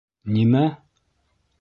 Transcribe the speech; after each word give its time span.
—Нимә?! 0.37 0.63